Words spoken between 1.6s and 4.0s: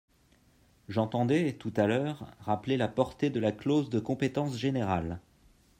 à l’heure, rappeler la portée de la clause de